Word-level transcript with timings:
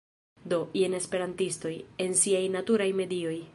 Do, 0.53 0.57
jen 0.79 0.95
esperantistoj... 0.99 1.75
en 2.07 2.19
siaj 2.25 2.43
naturaj 2.59 2.93
medioj 3.05 3.41